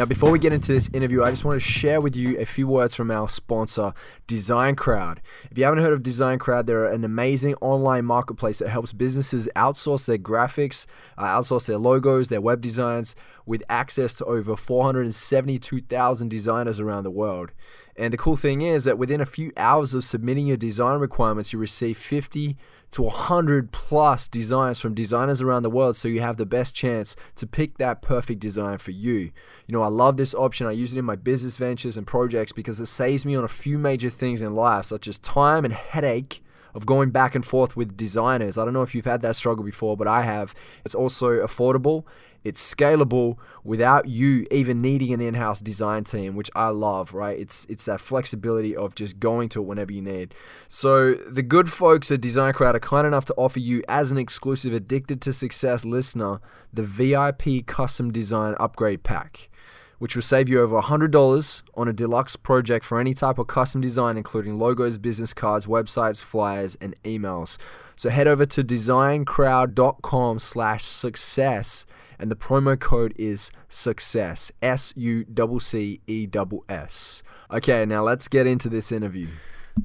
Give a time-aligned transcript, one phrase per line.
[0.00, 2.46] Now, before we get into this interview, I just want to share with you a
[2.46, 3.92] few words from our sponsor,
[4.26, 5.20] Design Crowd.
[5.50, 9.46] If you haven't heard of Design Crowd, they're an amazing online marketplace that helps businesses
[9.54, 10.86] outsource their graphics,
[11.18, 17.10] uh, outsource their logos, their web designs, with access to over 472,000 designers around the
[17.10, 17.52] world.
[17.94, 21.52] And the cool thing is that within a few hours of submitting your design requirements,
[21.52, 22.56] you receive 50
[22.92, 27.14] to 100 plus designs from designers around the world so you have the best chance
[27.36, 29.30] to pick that perfect design for you.
[29.66, 30.66] You know, I love this option.
[30.66, 33.48] I use it in my business ventures and projects because it saves me on a
[33.48, 36.42] few major things in life, such as time and headache
[36.74, 38.56] of going back and forth with designers.
[38.56, 40.54] I don't know if you've had that struggle before, but I have.
[40.84, 42.04] It's also affordable
[42.44, 47.38] it's scalable without you even needing an in-house design team, which I love, right?
[47.38, 50.34] It's it's that flexibility of just going to it whenever you need.
[50.68, 54.18] So the good folks at Design Crowd are kind enough to offer you as an
[54.18, 56.40] exclusive Addicted to Success listener
[56.72, 59.50] the VIP custom design upgrade pack
[60.00, 63.82] which will save you over $100 on a deluxe project for any type of custom
[63.82, 67.58] design, including logos, business cards, websites, flyers, and emails.
[67.96, 71.84] So head over to designcrowd.com slash success
[72.20, 75.24] and the promo code is success S U
[75.58, 76.28] C C E
[76.68, 77.22] S.
[77.50, 79.28] Okay, now let's get into this interview.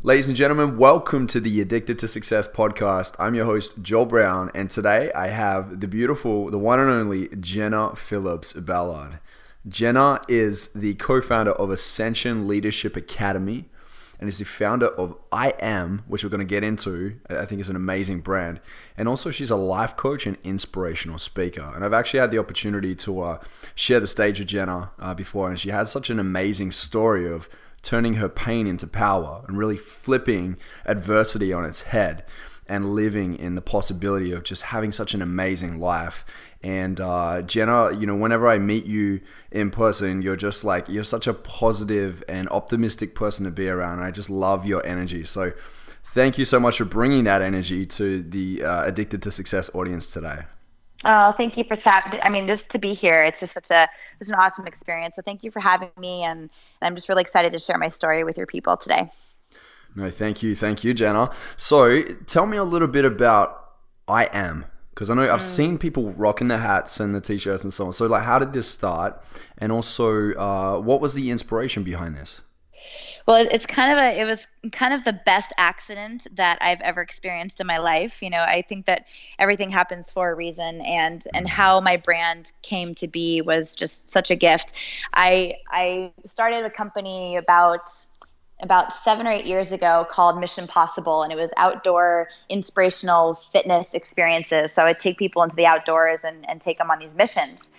[0.04, 3.16] Ladies and gentlemen, welcome to the Addicted to Success podcast.
[3.18, 7.30] I'm your host, Joel Brown, and today I have the beautiful, the one and only
[7.40, 9.20] Jenna Phillips Ballard.
[9.68, 13.66] Jenna is the co founder of Ascension Leadership Academy,
[14.20, 17.20] and is the founder of I Am, which we're going to get into.
[17.30, 18.60] I think is an amazing brand.
[18.98, 21.72] And also, she's a life coach and inspirational speaker.
[21.74, 23.40] And I've actually had the opportunity to uh,
[23.76, 27.50] share the stage with Jenna uh, before, and she has such an amazing story of
[27.82, 32.26] turning her pain into power and really flipping adversity on its head
[32.68, 36.26] and living in the possibility of just having such an amazing life
[36.66, 39.22] and uh, Jenna, you know, whenever I meet you
[39.52, 44.00] in person, you're just like, you're such a positive and optimistic person to be around.
[44.00, 45.26] I just love your energy.
[45.26, 45.54] So
[46.04, 50.12] thank you so much for bringing that energy to the uh, Addicted to Success audience
[50.12, 50.46] today.
[51.04, 52.20] Oh, thank you for that.
[52.24, 53.88] I mean, just to be here, it's just such a
[54.20, 55.14] it's an awesome experience.
[55.16, 56.50] So thank you for having me, and
[56.82, 59.12] I'm just really excited to share my story with your people today.
[59.96, 61.32] No, thank you, thank you, Jenna.
[61.58, 63.66] So tell me a little bit about
[64.08, 64.66] I am.
[64.90, 65.44] Because I know I've mm.
[65.44, 67.94] seen people rocking the hats and the t-shirts and so on.
[67.94, 69.22] So, like, how did this start?
[69.58, 72.42] And also, uh, what was the inspiration behind this?
[73.28, 77.02] Well, it's kind of a it was kind of the best accident that I've ever
[77.02, 78.22] experienced in my life.
[78.22, 79.08] You know, I think that
[79.40, 81.50] everything happens for a reason and and mm.
[81.50, 84.80] how my brand came to be was just such a gift.
[85.14, 87.90] I I started a company about
[88.62, 93.94] about seven or eight years ago called Mission Possible, and it was outdoor inspirational fitness
[93.94, 94.74] experiences.
[94.74, 97.72] So I would take people into the outdoors and, and take them on these missions.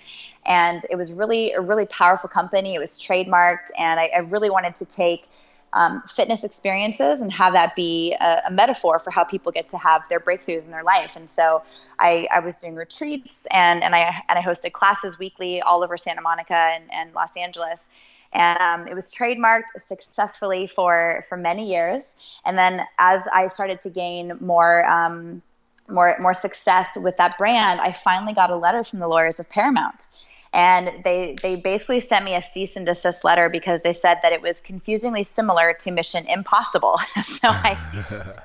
[0.45, 2.75] And it was really a really powerful company.
[2.75, 5.29] It was trademarked, and I, I really wanted to take
[5.73, 9.79] um, fitness experiences and have that be a, a, metaphor for how people get to
[9.79, 11.17] have their breakthroughs in their life.
[11.17, 11.63] And so
[11.99, 15.99] I, I was doing retreats and, and I and I hosted classes weekly all over
[15.99, 17.91] Santa Monica and, and Los Angeles
[18.37, 22.17] and um, it was trademarked successfully for for many years.
[22.45, 25.43] And then as I started to gain more um,
[25.89, 29.49] more more success with that brand, I finally got a letter from the lawyers of
[29.49, 30.07] Paramount.
[30.53, 34.33] And they, they basically sent me a cease and desist letter because they said that
[34.33, 36.99] it was confusingly similar to Mission Impossible.
[37.23, 37.77] so I,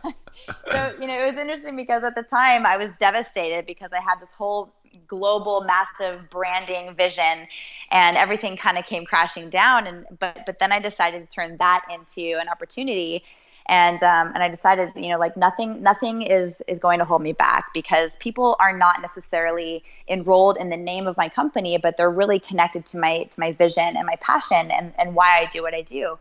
[0.71, 4.01] so you know, it was interesting because at the time I was devastated because I
[4.01, 4.73] had this whole
[5.07, 7.47] global massive branding vision
[7.91, 11.57] and everything kind of came crashing down and but but then i decided to turn
[11.57, 13.23] that into an opportunity
[13.67, 17.21] and um, and I decided, you know, like nothing nothing is is going to hold
[17.21, 21.95] me back because people are not necessarily enrolled in the name of my company, but
[21.95, 25.45] they're really connected to my to my vision and my passion and and why I
[25.45, 26.17] do what I do.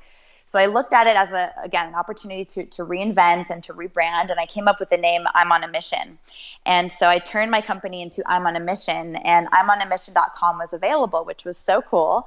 [0.50, 3.73] So I looked at it as a again an opportunity to to reinvent and to
[3.73, 6.19] rebrand, and I came up with the name I'm on a mission.
[6.67, 9.87] And so I turned my company into I'm on a mission, and I'm on a
[9.87, 12.26] mission.com was available, which was so cool.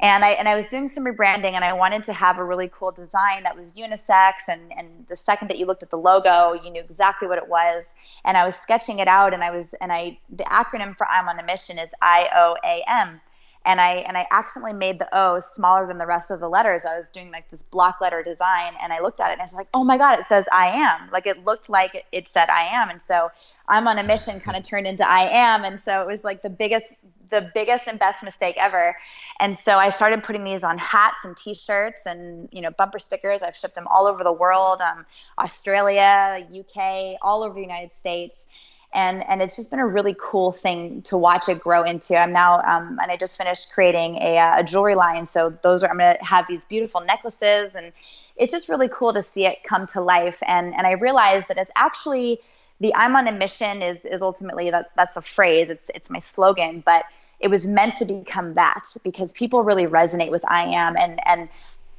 [0.00, 2.68] And I and I was doing some rebranding, and I wanted to have a really
[2.68, 4.48] cool design that was unisex.
[4.48, 7.46] And and the second that you looked at the logo, you knew exactly what it
[7.46, 7.94] was.
[8.24, 11.28] And I was sketching it out, and I was and I the acronym for I'm
[11.28, 13.20] on a mission is I O A M
[13.66, 16.84] and I and I accidentally made the O smaller than the rest of the letters.
[16.84, 19.44] I was doing like this block letter design, and I looked at it and I
[19.44, 22.48] was like, "Oh my god, it says I am!" Like it looked like it, said
[22.48, 23.30] I am, and so
[23.68, 26.42] I'm on a mission kind of turned into I am, and so it was like
[26.42, 26.92] the biggest
[27.28, 28.96] the biggest and best mistake ever.
[29.38, 33.42] And so I started putting these on hats and T-shirts and you know bumper stickers.
[33.42, 35.04] I've shipped them all over the world, um,
[35.38, 38.46] Australia, UK, all over the United States
[38.92, 42.16] and and it's just been a really cool thing to watch it grow into.
[42.16, 45.82] I'm now um, and I just finished creating a, uh, a jewelry line, so those
[45.82, 47.92] are I'm gonna have these beautiful necklaces, and
[48.36, 50.42] it's just really cool to see it come to life.
[50.46, 52.40] And and I realized that it's actually
[52.80, 55.70] the I'm on a mission is is ultimately that that's a phrase.
[55.70, 57.04] It's it's my slogan, but
[57.38, 61.48] it was meant to become that because people really resonate with I am and and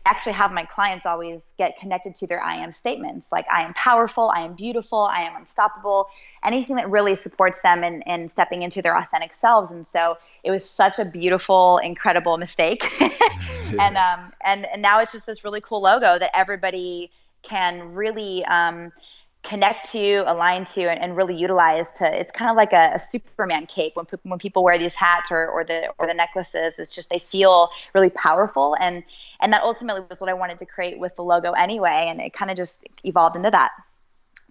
[0.06, 3.74] actually have my clients always get connected to their I am statements like I am
[3.74, 6.08] powerful, I am beautiful, I am unstoppable,
[6.44, 9.72] anything that really supports them in, in stepping into their authentic selves.
[9.72, 12.84] And so it was such a beautiful, incredible mistake.
[13.80, 17.12] and, um, and, and now it's just this really cool logo that everybody
[17.44, 18.92] can really um,
[19.44, 22.20] connect to, align to, and, and, really utilize to.
[22.20, 25.48] It's kind of like a, a Superman cape when when people wear these hats or,
[25.48, 26.78] or the or the necklaces.
[26.80, 29.04] It's just they feel really powerful, and
[29.40, 32.34] and that ultimately was what I wanted to create with the logo anyway, and it
[32.34, 33.72] kind of just evolved into that.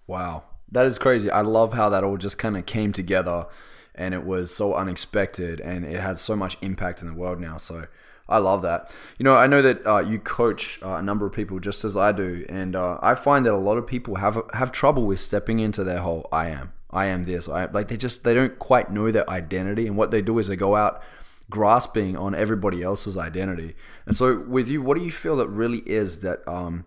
[0.06, 1.30] Wow, that is crazy.
[1.30, 3.46] I love how that all just kind of came together,
[3.94, 7.56] and it was so unexpected, and it had so much impact in the world now.
[7.58, 7.86] So
[8.30, 8.96] I love that.
[9.18, 11.96] You know, I know that uh, you coach uh, a number of people just as
[11.96, 15.20] I do, and uh, I find that a lot of people have have trouble with
[15.20, 18.58] stepping into their whole "I am, I am this." I like they just they don't
[18.58, 21.02] quite know their identity, and what they do is they go out
[21.50, 23.74] grasping on everybody else's identity.
[24.06, 26.86] And so, with you, what do you feel that really is that um,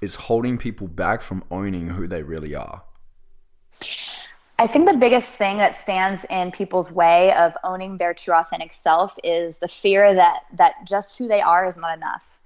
[0.00, 2.82] is holding people back from owning who they really are?
[4.60, 8.74] I think the biggest thing that stands in people's way of owning their true authentic
[8.74, 12.38] self is the fear that that just who they are is not enough.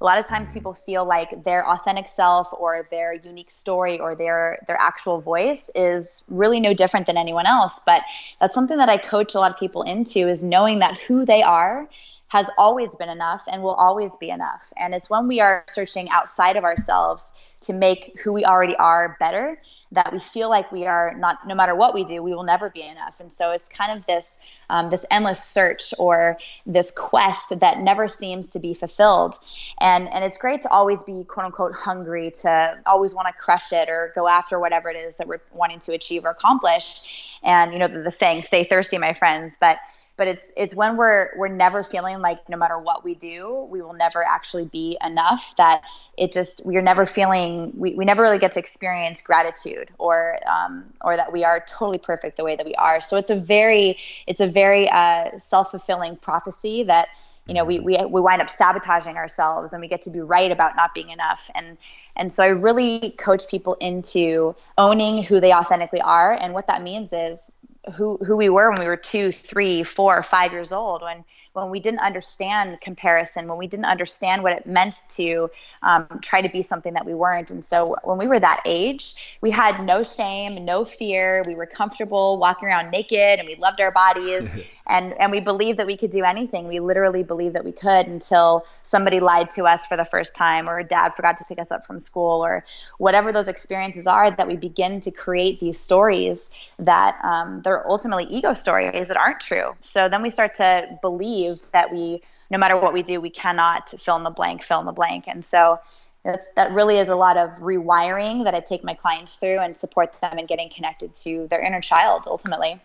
[0.00, 0.58] A lot of times mm-hmm.
[0.58, 5.68] people feel like their authentic self or their unique story or their their actual voice
[5.74, 8.02] is really no different than anyone else, but
[8.40, 11.42] that's something that I coach a lot of people into is knowing that who they
[11.42, 11.88] are
[12.28, 14.72] has always been enough and will always be enough.
[14.76, 19.16] And it's when we are searching outside of ourselves to make who we already are
[19.18, 19.58] better
[19.92, 22.68] that we feel like we are not no matter what we do we will never
[22.68, 23.20] be enough.
[23.20, 28.08] And so it's kind of this um, this endless search or this quest that never
[28.08, 29.36] seems to be fulfilled.
[29.80, 33.72] And and it's great to always be quote unquote hungry to always want to crush
[33.72, 37.38] it or go after whatever it is that we're wanting to achieve or accomplish.
[37.42, 39.78] And you know the, the saying stay thirsty my friends but
[40.16, 43.82] but it's it's when we're we're never feeling like no matter what we do we
[43.82, 45.82] will never actually be enough that
[46.16, 50.84] it just we're never feeling we, we never really get to experience gratitude or um,
[51.02, 53.00] or that we are totally perfect the way that we are.
[53.00, 57.08] So it's a very it's a very uh, self-fulfilling prophecy that
[57.46, 60.50] you know we, we we wind up sabotaging ourselves and we get to be right
[60.50, 61.50] about not being enough.
[61.54, 61.76] And
[62.16, 66.32] and so i really coach people into owning who they authentically are.
[66.32, 67.50] And what that means is
[67.94, 71.70] who who we were when we were two, three, four, five years old, when when
[71.70, 75.50] we didn't understand comparison, when we didn't understand what it meant to
[75.82, 77.50] um, try to be something that we weren't.
[77.50, 81.42] And so when we were that age, we had no shame, no fear.
[81.46, 84.50] We were comfortable walking around naked, and we loved our bodies,
[84.86, 86.66] and and we believed that we could do anything.
[86.66, 90.68] We literally believed that we could until somebody lied to us for the first time,
[90.68, 92.64] or dad forgot to pick us up from school, or
[92.98, 94.30] whatever those experiences are.
[94.30, 99.40] That we begin to create these stories that um, they're ultimately ego stories that aren't
[99.40, 99.74] true.
[99.80, 103.90] So then we start to believe that we, no matter what we do, we cannot
[104.00, 105.24] fill in the blank, fill in the blank.
[105.26, 105.80] And so
[106.24, 109.76] that's, that really is a lot of rewiring that I take my clients through and
[109.76, 112.80] support them in getting connected to their inner child ultimately.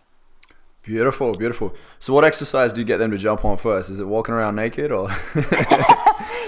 [0.82, 1.74] Beautiful, beautiful.
[2.00, 3.88] So, what exercise do you get them to jump on first?
[3.88, 5.08] Is it walking around naked, or?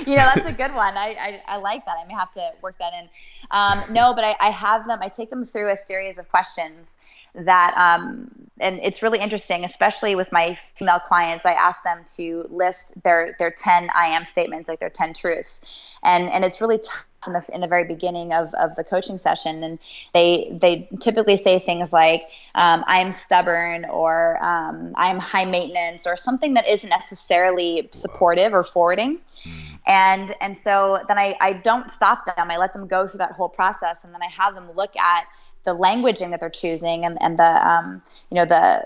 [0.06, 0.96] you know, that's a good one.
[0.96, 1.96] I, I, I, like that.
[2.02, 3.08] I may have to work that in.
[3.52, 4.98] Um, no, but I, I have them.
[5.00, 6.98] I take them through a series of questions
[7.36, 11.46] that, um, and it's really interesting, especially with my female clients.
[11.46, 15.94] I ask them to list their their ten I am statements, like their ten truths,
[16.02, 16.80] and and it's really
[17.26, 19.78] in the, in the very beginning of, of the coaching session and
[20.12, 26.16] they they typically say things like um, i'm stubborn or um, i'm high maintenance or
[26.16, 29.74] something that isn't necessarily supportive or forwarding hmm.
[29.86, 33.32] and and so then I, I don't stop them i let them go through that
[33.32, 35.24] whole process and then i have them look at
[35.64, 38.84] the languaging that they're choosing and, and the um, you know the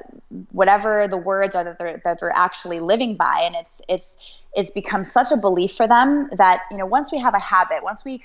[0.52, 3.42] whatever the words are that they're that they're actually living by.
[3.44, 7.18] And it's it's it's become such a belief for them that you know once we
[7.18, 8.20] have a habit once we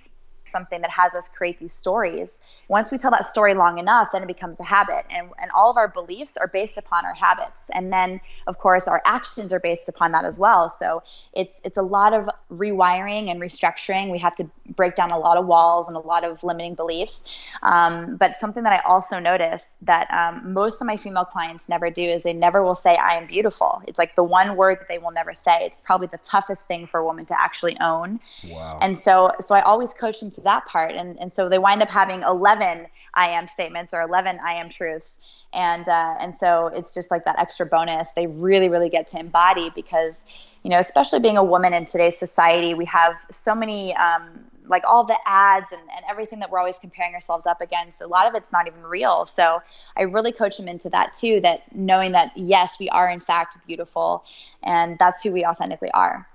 [0.45, 2.65] something that has us create these stories.
[2.67, 5.05] Once we tell that story long enough, then it becomes a habit.
[5.09, 7.69] And, and all of our beliefs are based upon our habits.
[7.73, 10.69] And then, of course, our actions are based upon that as well.
[10.69, 14.11] So it's, it's a lot of rewiring and restructuring.
[14.11, 17.57] We have to break down a lot of walls and a lot of limiting beliefs.
[17.61, 21.89] Um, but something that I also notice that um, most of my female clients never
[21.89, 23.81] do is they never will say, I am beautiful.
[23.87, 25.65] It's like the one word that they will never say.
[25.65, 28.19] It's probably the toughest thing for a woman to actually own.
[28.49, 28.79] Wow.
[28.81, 30.91] And so, so I always coach them through that part.
[30.91, 34.69] And, and so they wind up having 11 I am statements or 11 I am
[34.69, 35.19] truths.
[35.53, 39.19] And, uh, and so it's just like that extra bonus they really, really get to
[39.19, 43.95] embody because, you know, especially being a woman in today's society, we have so many,
[43.95, 48.01] um, like all the ads and, and everything that we're always comparing ourselves up against
[48.01, 49.61] a lot of it's not even real so
[49.97, 53.57] i really coach them into that too that knowing that yes we are in fact
[53.67, 54.23] beautiful
[54.63, 56.27] and that's who we authentically are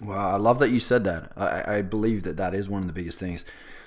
[0.00, 2.86] well i love that you said that i, I believe that that is one of
[2.86, 3.44] the biggest things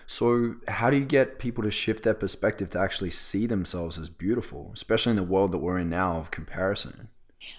[0.09, 4.09] so, how do you get people to shift their perspective to actually see themselves as
[4.09, 7.09] beautiful, especially in the world that we're in now of comparison?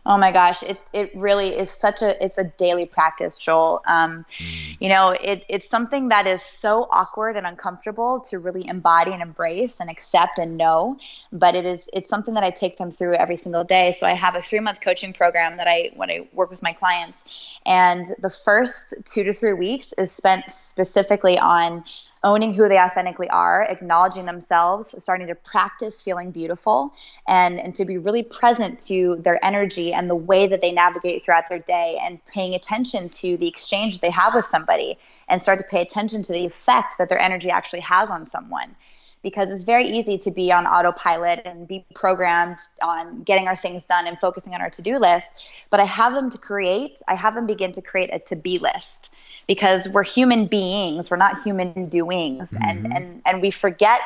[0.09, 3.83] Oh my gosh, it it really is such a it's a daily practice, Joel.
[3.87, 4.77] Um, mm.
[4.81, 9.21] You know, it it's something that is so awkward and uncomfortable to really embody and
[9.21, 10.99] embrace and accept and know.
[11.31, 13.93] But it is it's something that I take them through every single day.
[13.93, 16.73] So I have a three month coaching program that I when I work with my
[16.73, 21.85] clients, and the first two to three weeks is spent specifically on
[22.25, 26.93] owning who they authentically are, acknowledging themselves, starting to practice feeling beautiful,
[27.27, 31.25] and, and to be really present to their energy and the way that they navigate
[31.25, 34.99] throughout their day, and paying attention to the exchange they have with somebody,
[35.29, 38.75] and start to pay attention to the effect that their energy actually has on someone.
[39.21, 43.85] Because it's very easy to be on autopilot and be programmed on getting our things
[43.85, 45.67] done and focusing on our to do list.
[45.71, 48.59] But I have them to create, I have them begin to create a to be
[48.59, 49.13] list
[49.49, 52.69] because we're human beings we're not human doings mm-hmm.
[52.69, 54.01] and and and we forget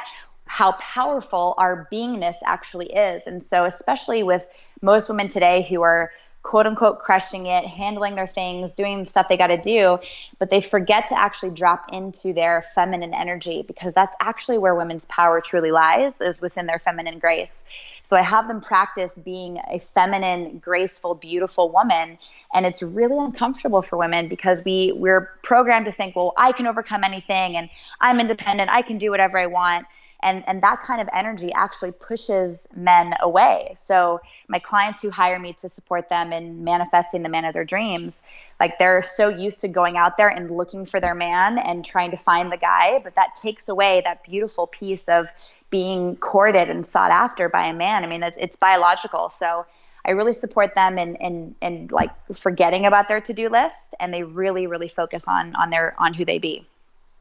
[0.47, 4.47] how powerful our beingness actually is and so especially with
[4.81, 6.11] most women today who are
[6.43, 9.99] quote unquote crushing it, handling their things, doing the stuff they got to do,
[10.39, 15.05] but they forget to actually drop into their feminine energy because that's actually where women's
[15.05, 17.65] power truly lies is within their feminine grace.
[18.03, 22.19] So I have them practice being a feminine, graceful, beautiful woman,
[22.53, 26.67] and it's really uncomfortable for women because we we're programmed to think, well, I can
[26.67, 27.71] overcome anything and
[28.01, 29.87] I'm independent, I can do whatever I want
[30.23, 35.39] and and that kind of energy actually pushes men away so my clients who hire
[35.39, 38.23] me to support them in manifesting the man of their dreams
[38.61, 42.11] like they're so used to going out there and looking for their man and trying
[42.11, 45.27] to find the guy but that takes away that beautiful piece of
[45.71, 49.67] being courted and sought after by a man i mean it's, it's biological so
[50.05, 54.25] I really support them in, in, in like forgetting about their to-do list and they
[54.25, 56.67] really, really focus on, on their, on who they be.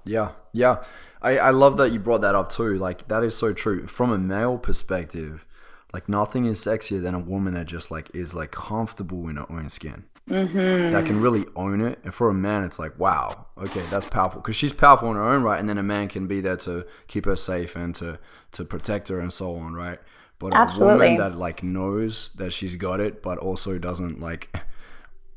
[0.03, 0.31] Yeah.
[0.51, 0.84] Yeah.
[1.22, 2.78] I, I love that you brought that up too.
[2.78, 3.86] Like that is so true.
[3.88, 5.46] From a male perspective,
[5.94, 9.51] like nothing is sexier than a woman that just like is like comfortable in her
[9.51, 10.06] own skin.
[10.30, 10.94] Mm-hmm.
[10.94, 12.00] That can really own it.
[12.04, 15.24] And for a man, it's like, wow, okay, that's powerful because she's powerful in her
[15.24, 18.20] own right, and then a man can be there to keep her safe and to
[18.54, 20.00] to protect her and so on, right?
[20.40, 21.08] But Absolutely.
[21.08, 24.56] a woman that like knows that she's got it, but also doesn't like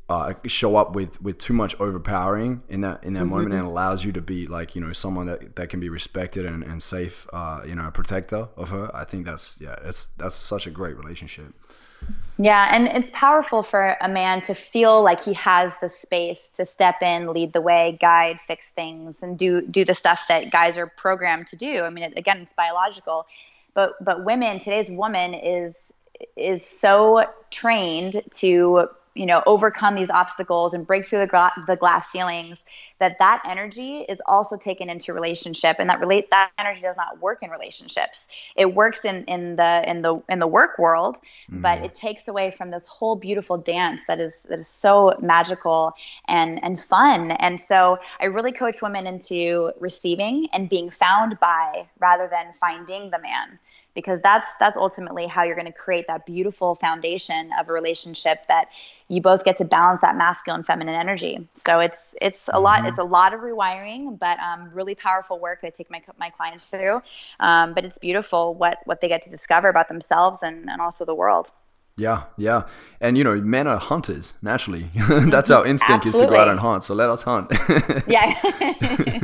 [0.07, 3.29] uh, show up with with too much overpowering in that in that mm-hmm.
[3.29, 6.45] moment and allows you to be like you know someone that, that can be respected
[6.45, 8.95] and, and safe uh, you know a protector of her.
[8.95, 11.53] I think that's yeah it's that's such a great relationship.
[12.37, 16.65] Yeah and it's powerful for a man to feel like he has the space to
[16.65, 20.77] step in lead the way guide fix things and do do the stuff that guys
[20.77, 21.81] are programmed to do.
[21.81, 23.25] I mean it, again it's biological.
[23.73, 25.93] But but women today's woman is
[26.37, 31.75] is so trained to you know overcome these obstacles and break through the, gra- the
[31.75, 32.65] glass ceilings
[32.99, 37.19] that that energy is also taken into relationship and that relate that energy does not
[37.21, 41.17] work in relationships it works in in the in the in the work world
[41.49, 41.61] mm-hmm.
[41.61, 45.93] but it takes away from this whole beautiful dance that is that is so magical
[46.27, 51.87] and and fun and so i really coach women into receiving and being found by
[51.99, 53.57] rather than finding the man
[53.95, 58.45] because that's that's ultimately how you're going to create that beautiful foundation of a relationship
[58.47, 58.67] that
[59.07, 62.63] you both get to balance that masculine feminine energy so it's it's a mm-hmm.
[62.63, 66.01] lot it's a lot of rewiring but um, really powerful work that I take my
[66.19, 67.01] my clients through
[67.39, 71.05] um, but it's beautiful what what they get to discover about themselves and, and also
[71.05, 71.51] the world
[71.97, 72.67] yeah, yeah.
[72.99, 74.87] And you know, men are hunters naturally.
[75.29, 76.23] that's our instinct Absolutely.
[76.23, 76.83] is to go out and hunt.
[76.83, 77.51] So let us hunt.
[78.07, 78.33] yeah.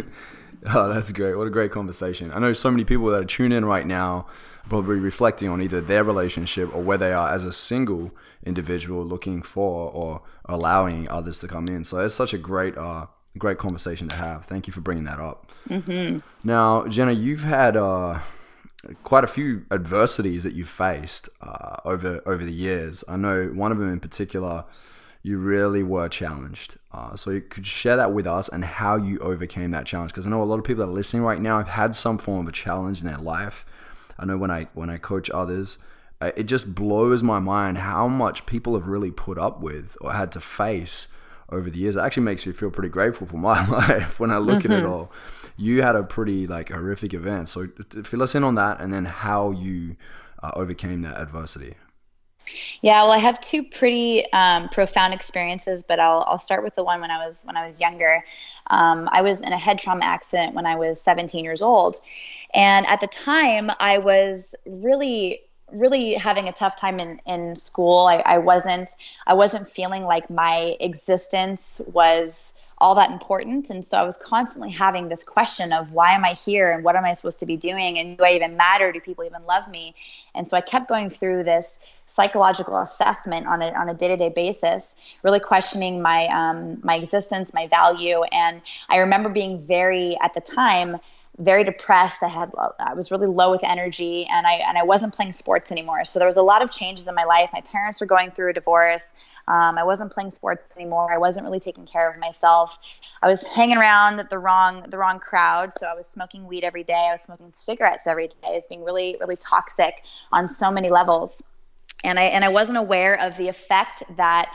[0.73, 1.35] oh, that's great.
[1.35, 2.31] What a great conversation.
[2.33, 4.27] I know so many people that are tuning in right now
[4.69, 8.11] probably reflecting on either their relationship or where they are as a single
[8.45, 11.83] individual looking for or allowing others to come in.
[11.83, 14.45] So it's such a great uh, great conversation to have.
[14.45, 15.49] Thank you for bringing that up.
[15.69, 16.19] Mm-hmm.
[16.43, 18.19] Now, Jenna, you've had uh,
[19.03, 23.03] quite a few adversities that you've faced uh, over over the years.
[23.07, 24.65] I know one of them in particular.
[25.23, 26.77] You really were challenged.
[26.91, 30.11] Uh, so you could share that with us and how you overcame that challenge.
[30.11, 32.17] Because I know a lot of people that are listening right now have had some
[32.17, 33.65] form of a challenge in their life.
[34.17, 35.77] I know when I when I coach others,
[36.21, 40.31] it just blows my mind how much people have really put up with or had
[40.33, 41.07] to face
[41.49, 41.95] over the years.
[41.95, 44.71] It actually makes me feel pretty grateful for my life when I look mm-hmm.
[44.71, 44.91] at it mm-hmm.
[44.91, 45.11] all.
[45.57, 47.67] You had a pretty like horrific event, so
[48.03, 49.95] fill us in on that, and then how you
[50.41, 51.75] uh, overcame that adversity.
[52.81, 56.83] Yeah, well, I have two pretty um, profound experiences, but I'll I'll start with the
[56.83, 58.23] one when I was when I was younger.
[58.67, 62.01] Um, I was in a head trauma accident when I was 17 years old,
[62.53, 68.07] and at the time I was really really having a tough time in, in school.
[68.07, 68.89] I, I wasn't
[69.27, 73.69] I wasn't feeling like my existence was all that important.
[73.69, 76.95] And so I was constantly having this question of why am I here and what
[76.95, 78.91] am I supposed to be doing and do I even matter?
[78.91, 79.93] Do people even love me?
[80.33, 84.17] And so I kept going through this psychological assessment on a on a day to
[84.17, 88.23] day basis, really questioning my um, my existence, my value.
[88.23, 90.97] And I remember being very at the time
[91.41, 92.21] very depressed.
[92.23, 95.71] I had I was really low with energy, and I and I wasn't playing sports
[95.71, 96.05] anymore.
[96.05, 97.49] So there was a lot of changes in my life.
[97.51, 99.13] My parents were going through a divorce.
[99.47, 101.11] Um, I wasn't playing sports anymore.
[101.11, 102.77] I wasn't really taking care of myself.
[103.21, 105.73] I was hanging around the wrong the wrong crowd.
[105.73, 107.07] So I was smoking weed every day.
[107.09, 108.35] I was smoking cigarettes every day.
[108.47, 111.41] I was being really really toxic on so many levels,
[112.03, 114.53] and I and I wasn't aware of the effect that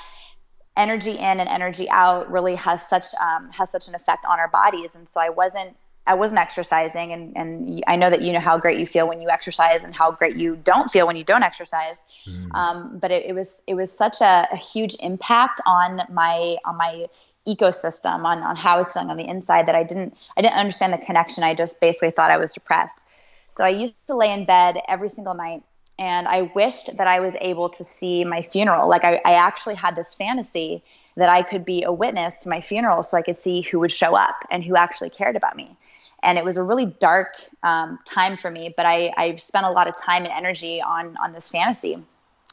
[0.77, 4.49] energy in and energy out really has such um, has such an effect on our
[4.49, 5.75] bodies and so i wasn't
[6.07, 9.21] I wasn't exercising, and, and I know that you know how great you feel when
[9.21, 12.05] you exercise and how great you don't feel when you don't exercise.
[12.27, 12.55] Mm.
[12.55, 16.77] Um, but it, it, was it was such a, a, huge impact on my on
[16.77, 17.07] my
[17.49, 20.57] ecosystem on on how I was feeling on the inside that I didn't I didn't
[20.57, 21.43] understand the connection.
[21.43, 23.09] I just basically thought I was depressed.
[23.49, 25.65] So I used to lay in bed every single night,
[25.99, 28.89] and I wished that I was able to see my funeral.
[28.89, 30.85] Like I, I actually had this fantasy
[31.17, 33.93] that I could be a witness to my funeral so I could see who would
[33.93, 35.77] show up and who actually cared about me
[36.23, 37.29] and it was a really dark
[37.63, 38.75] um, time for me.
[38.77, 41.95] But I, I spent a lot of time and energy on on this fantasy,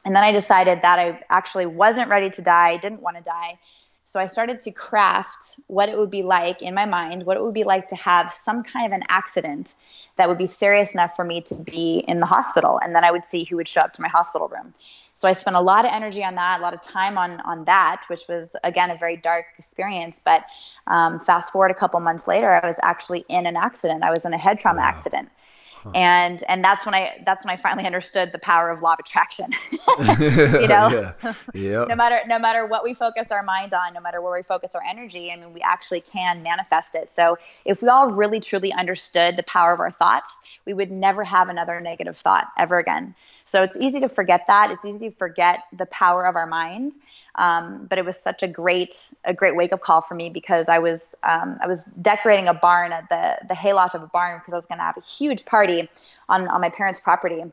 [0.05, 3.59] and then I decided that I actually wasn't ready to die, didn't want to die.
[4.05, 7.41] So I started to craft what it would be like in my mind, what it
[7.41, 9.73] would be like to have some kind of an accident
[10.17, 13.11] that would be serious enough for me to be in the hospital, and then I
[13.11, 14.73] would see who would show up to my hospital room.
[15.15, 17.65] So I spent a lot of energy on that, a lot of time on on
[17.65, 20.19] that, which was again a very dark experience.
[20.23, 20.43] But
[20.87, 24.03] um, fast forward a couple months later, I was actually in an accident.
[24.03, 24.87] I was in a head trauma wow.
[24.87, 25.29] accident.
[25.83, 25.91] Huh.
[25.95, 28.99] And and that's when I that's when I finally understood the power of law of
[28.99, 29.51] attraction.
[29.99, 31.33] you know, yeah.
[31.53, 31.89] Yep.
[31.89, 34.75] no matter no matter what we focus our mind on, no matter where we focus
[34.75, 37.09] our energy, I mean, we actually can manifest it.
[37.09, 40.31] So if we all really truly understood the power of our thoughts,
[40.65, 43.13] we would never have another negative thought ever again.
[43.45, 44.71] So it's easy to forget that.
[44.71, 46.93] It's easy to forget the power of our mind.
[47.35, 48.93] Um, but it was such a great
[49.25, 52.53] a great wake up call for me because I was um, I was decorating a
[52.53, 55.01] barn at the the hayloft of a barn because I was going to have a
[55.01, 55.89] huge party
[56.29, 57.43] on on my parents' property.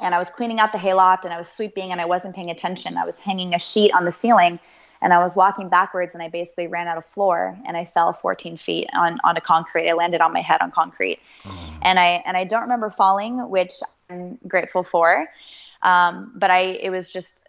[0.00, 2.50] And I was cleaning out the hayloft and I was sweeping and I wasn't paying
[2.50, 2.96] attention.
[2.96, 4.60] I was hanging a sheet on the ceiling
[5.00, 8.12] and I was walking backwards and I basically ran out of floor and I fell
[8.12, 9.88] 14 feet on onto concrete.
[9.88, 11.78] I landed on my head on concrete, oh.
[11.82, 13.74] and I and I don't remember falling, which
[14.10, 15.28] I'm grateful for.
[15.82, 17.42] Um, but I it was just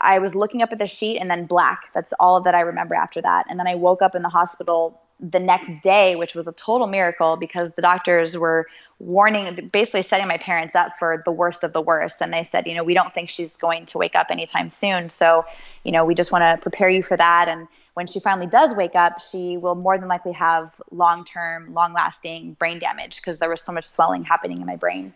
[0.00, 1.92] I was looking up at the sheet and then black.
[1.92, 3.46] That's all that I remember after that.
[3.50, 6.86] And then I woke up in the hospital the next day, which was a total
[6.86, 8.66] miracle because the doctors were
[8.98, 12.20] warning, basically setting my parents up for the worst of the worst.
[12.20, 15.08] And they said, you know, we don't think she's going to wake up anytime soon.
[15.08, 15.44] So,
[15.84, 17.48] you know, we just want to prepare you for that.
[17.48, 21.72] And when she finally does wake up, she will more than likely have long term,
[21.74, 25.14] long lasting brain damage because there was so much swelling happening in my brain.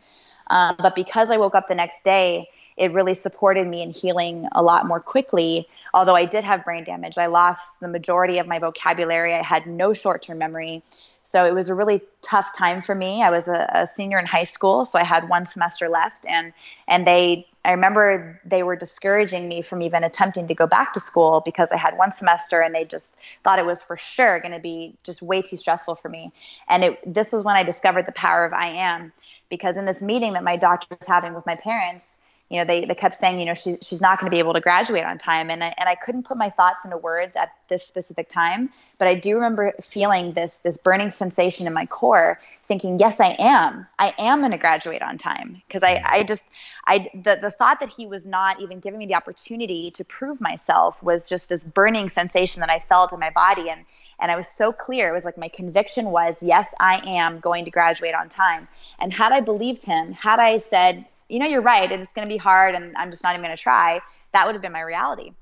[0.50, 4.48] Um, but because I woke up the next day, it really supported me in healing
[4.52, 5.68] a lot more quickly.
[5.92, 9.34] Although I did have brain damage, I lost the majority of my vocabulary.
[9.34, 10.82] I had no short term memory.
[11.22, 13.22] So it was a really tough time for me.
[13.22, 16.54] I was a, a, senior in high school, so I had one semester left, and
[16.86, 21.00] and they I remember they were discouraging me from even attempting to go back to
[21.00, 24.54] school because I had one semester, and they just thought it was for sure going
[24.54, 26.32] to be just way too stressful for me.
[26.66, 29.12] And it this was when I discovered the power of I am,
[29.50, 32.84] because in this meeting that my doctor was having with my parents, you know, they,
[32.86, 35.18] they kept saying, you know, she's, she's not going to be able to graduate on
[35.18, 35.50] time.
[35.50, 39.06] And I, and I couldn't put my thoughts into words at this specific time, but
[39.06, 43.86] I do remember feeling this, this burning sensation in my core thinking, yes, I am,
[43.98, 45.60] I am going to graduate on time.
[45.68, 46.50] Cause I, I just,
[46.86, 50.40] I, the, the thought that he was not even giving me the opportunity to prove
[50.40, 53.68] myself was just this burning sensation that I felt in my body.
[53.68, 53.84] And,
[54.18, 55.10] and I was so clear.
[55.10, 58.68] It was like my conviction was, yes, I am going to graduate on time.
[58.98, 62.32] And had I believed him, had I said, you know, you're right, it's going to
[62.32, 64.00] be hard and I'm just not even going to try,
[64.32, 65.32] that would have been my reality.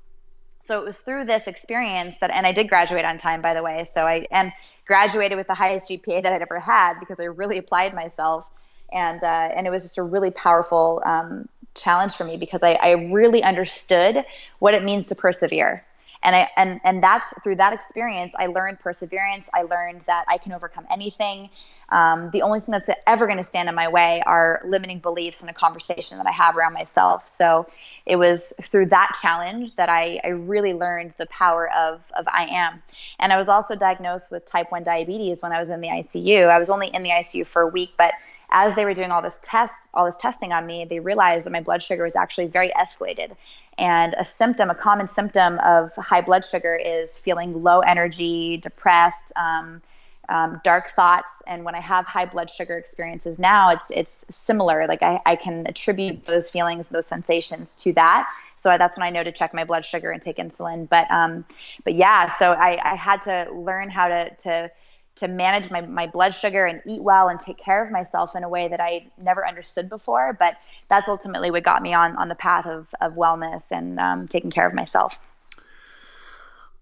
[0.59, 3.63] So it was through this experience that, and I did graduate on time, by the
[3.63, 3.85] way.
[3.85, 4.51] So I, and
[4.85, 8.49] graduated with the highest GPA that I'd ever had because I really applied myself.
[8.91, 12.73] And, uh, and it was just a really powerful um, challenge for me because I,
[12.73, 14.25] I really understood
[14.59, 15.85] what it means to persevere
[16.27, 19.49] and I and and that's through that experience I learned perseverance.
[19.53, 21.49] I learned that I can overcome anything.
[21.87, 25.39] Um, the only thing that's ever going to stand in my way are limiting beliefs
[25.39, 27.27] and a conversation that I have around myself.
[27.27, 27.67] So
[28.05, 32.47] it was through that challenge that I I really learned the power of of I
[32.47, 32.83] am.
[33.19, 36.49] And I was also diagnosed with type one diabetes when I was in the ICU.
[36.49, 38.13] I was only in the ICU for a week, but
[38.49, 41.51] as they were doing all this test, all this testing on me, they realized that
[41.51, 43.35] my blood sugar was actually very escalated.
[43.77, 49.33] And a symptom, a common symptom of high blood sugar is feeling low energy, depressed,
[49.35, 49.81] um,
[50.29, 51.41] um, dark thoughts.
[51.47, 54.87] And when I have high blood sugar experiences now, it's it's similar.
[54.87, 58.29] Like I, I can attribute those feelings, those sensations to that.
[58.55, 60.89] So that's when I know to check my blood sugar and take insulin.
[60.89, 61.45] But um,
[61.83, 64.71] but yeah, so I, I had to learn how to to
[65.17, 68.43] to manage my, my blood sugar and eat well and take care of myself in
[68.43, 70.35] a way that I never understood before.
[70.39, 70.55] But
[70.89, 74.51] that's ultimately what got me on, on the path of, of wellness and um, taking
[74.51, 75.19] care of myself.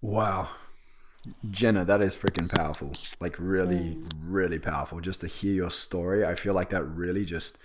[0.00, 0.48] Wow.
[1.50, 2.92] Jenna, that is freaking powerful.
[3.20, 4.08] Like really, mm.
[4.22, 5.00] really powerful.
[5.00, 7.58] Just to hear your story, I feel like that really just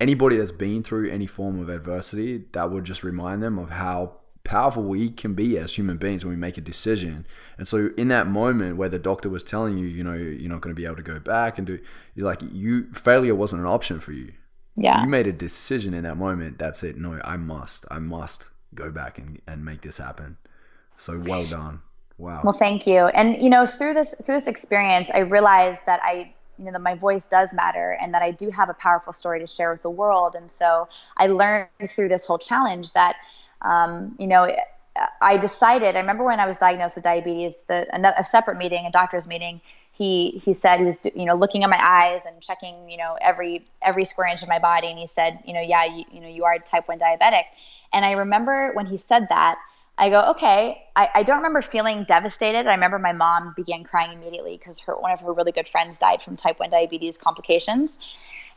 [0.00, 4.16] anybody that's been through any form of adversity, that would just remind them of how
[4.44, 7.26] powerful we can be as human beings when we make a decision.
[7.58, 10.60] And so in that moment where the doctor was telling you, you know, you're not
[10.60, 11.78] going to be able to go back and do,
[12.14, 14.32] you're like, you failure wasn't an option for you.
[14.76, 15.02] Yeah.
[15.02, 16.58] You made a decision in that moment.
[16.58, 16.96] That's it.
[16.96, 20.36] No, I must, I must go back and, and make this happen.
[20.96, 21.80] So well done.
[22.18, 22.42] Wow.
[22.44, 23.06] Well, thank you.
[23.06, 26.80] And you know, through this through this experience, I realized that I you know that
[26.80, 29.82] my voice does matter and that I do have a powerful story to share with
[29.82, 30.36] the world.
[30.36, 33.16] And so I learned through this whole challenge that
[33.64, 34.46] um, you know,
[35.20, 35.96] I decided.
[35.96, 39.26] I remember when I was diagnosed with diabetes, the a, a separate meeting, a doctor's
[39.26, 39.60] meeting.
[39.92, 43.16] He he said he was you know looking at my eyes and checking you know
[43.20, 46.20] every every square inch of my body, and he said you know yeah you, you
[46.20, 47.44] know you are type one diabetic.
[47.92, 49.56] And I remember when he said that,
[49.96, 50.84] I go, okay.
[50.96, 52.66] I, I, don't remember feeling devastated.
[52.66, 55.98] I remember my mom began crying immediately because her one of her really good friends
[55.98, 57.98] died from type 1 diabetes complications.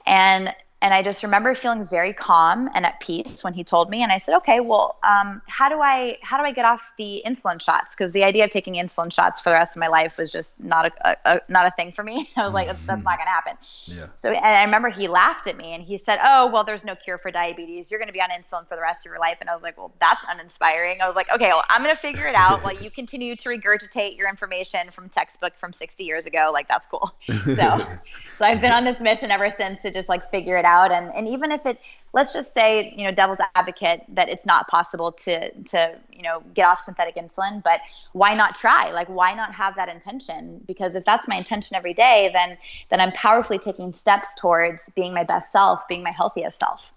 [0.07, 4.03] And and I just remember feeling very calm and at peace when he told me.
[4.03, 7.23] And I said, "Okay, well, um, how do I how do I get off the
[7.25, 7.95] insulin shots?
[7.95, 10.59] Because the idea of taking insulin shots for the rest of my life was just
[10.59, 12.29] not a, a, a not a thing for me.
[12.37, 13.57] I was like, that's, not going to happen.
[13.85, 14.07] Yeah.
[14.17, 16.95] So and I remember he laughed at me and he said, "Oh, well, there's no
[16.95, 17.89] cure for diabetes.
[17.89, 19.63] You're going to be on insulin for the rest of your life." And I was
[19.63, 22.63] like, "Well, that's uninspiring." I was like, "Okay, well, I'm going to figure it out
[22.63, 26.51] while you continue to regurgitate your information from textbook from 60 years ago.
[26.53, 27.11] Like that's cool."
[27.47, 27.87] So,
[28.33, 30.91] so I've been on this mission ever since to just like figure it out.
[30.91, 31.79] And and even if it
[32.13, 36.43] let's just say you know devil's advocate that it's not possible to to you know
[36.53, 37.79] get off synthetic insulin but
[38.13, 38.91] why not try?
[38.91, 40.61] Like why not have that intention?
[40.67, 42.57] Because if that's my intention every day then
[42.89, 46.93] then i'm powerfully taking steps towards being my best self being my healthiest self.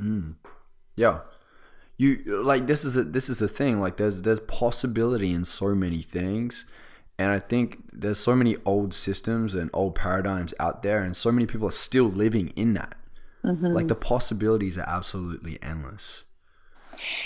[0.00, 0.34] Mm.
[0.96, 1.20] yeah.
[2.00, 3.80] You like this is a, this is the thing.
[3.80, 6.64] Like there's there's possibility in so many things
[7.18, 11.32] and I think there's so many old systems and old paradigms out there, and so
[11.32, 12.96] many people are still living in that.
[13.44, 13.66] Mm-hmm.
[13.66, 16.24] Like the possibilities are absolutely endless.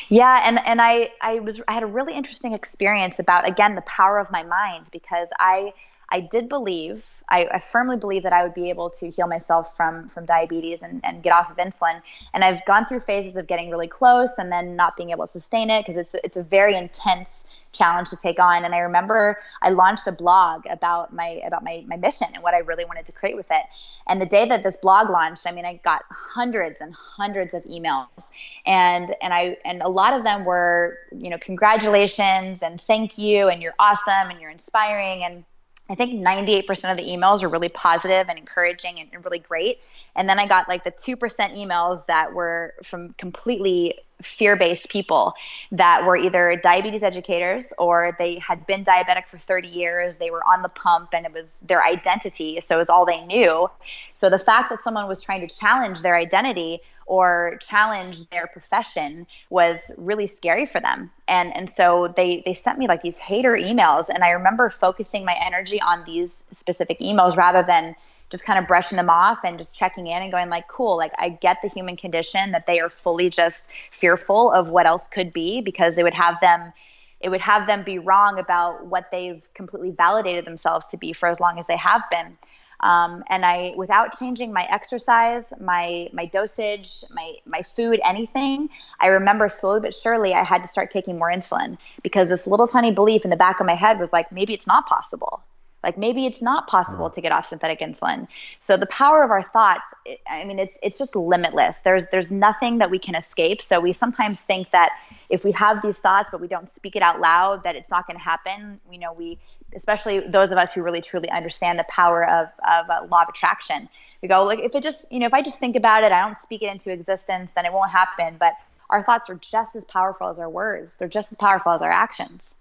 [0.09, 3.83] Yeah, and and I I was I had a really interesting experience about again the
[3.83, 5.73] power of my mind because I
[6.11, 9.75] I did believe I, I, firmly believe that I would be able to heal myself
[9.75, 12.03] from from diabetes and, and get off of insulin.
[12.35, 15.33] And I've gone through phases of getting really close and then not being able to
[15.33, 18.65] sustain it because it's it's a very intense challenge to take on.
[18.65, 22.53] And I remember I launched a blog about my about my my mission and what
[22.53, 23.65] I really wanted to create with it.
[24.07, 27.65] And the day that this blog launched, I mean, I got hundreds and hundreds of
[27.65, 28.31] emails,
[28.67, 33.49] and and I and a lot of them were you know congratulations and thank you
[33.49, 35.45] and you're awesome and you're inspiring and
[35.91, 39.81] I think 98% of the emails were really positive and encouraging and, and really great.
[40.17, 41.17] And then I got like the 2%
[41.57, 45.35] emails that were from completely fear based people
[45.73, 50.43] that were either diabetes educators or they had been diabetic for 30 years, they were
[50.43, 52.61] on the pump, and it was their identity.
[52.61, 53.69] So it was all they knew.
[54.15, 59.27] So the fact that someone was trying to challenge their identity or challenge their profession
[59.51, 61.11] was really scary for them.
[61.29, 65.25] And and so they they sent me like these hater emails and I remember focusing
[65.25, 67.97] my energy on these specific emails rather than
[68.33, 71.13] just kind of brushing them off and just checking in and going like cool like
[71.19, 75.33] i get the human condition that they are fully just fearful of what else could
[75.33, 76.73] be because they would have them
[77.21, 81.29] it would have them be wrong about what they've completely validated themselves to be for
[81.29, 82.37] as long as they have been
[82.83, 89.09] um, and I, without changing my exercise, my my dosage, my my food, anything, I
[89.09, 92.91] remember slowly but surely I had to start taking more insulin because this little tiny
[92.91, 95.45] belief in the back of my head was like, maybe it's not possible.
[95.83, 98.29] Like maybe it's not possible to get off synthetic insulin.
[98.61, 99.93] So the power of our thoughts,
[100.29, 101.81] I mean, it's it's just limitless.
[101.81, 103.63] There's there's nothing that we can escape.
[103.63, 107.03] So we sometimes think that if we have these thoughts but we don't speak it
[107.03, 108.81] out loud, that it's not going to happen.
[108.91, 109.39] You know, we
[109.75, 113.29] especially those of us who really truly understand the power of of uh, law of
[113.29, 113.89] attraction.
[114.23, 116.23] We go like if it just you know if I just think about it, I
[116.23, 118.37] don't speak it into existence, then it won't happen.
[118.39, 118.55] But
[118.89, 120.97] our thoughts are just as powerful as our words.
[120.97, 122.55] They're just as powerful as our actions.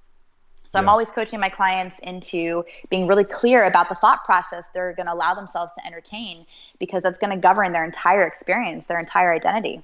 [0.72, 0.84] So yeah.
[0.84, 5.08] I'm always coaching my clients into being really clear about the thought process they're going
[5.08, 6.46] to allow themselves to entertain
[6.80, 9.82] because that's going to govern their entire experience, their entire identity.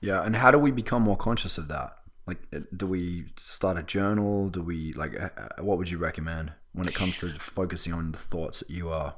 [0.00, 1.98] Yeah, and how do we become more conscious of that?
[2.26, 4.48] Like, uh, do we start a journal?
[4.48, 5.14] Do we like?
[5.14, 8.70] Uh, uh, what would you recommend when it comes to focusing on the thoughts that
[8.70, 9.14] you are?